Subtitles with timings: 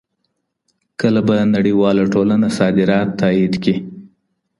[1.01, 3.75] کله به نړیواله ټولنه صادرات تایید کړي؟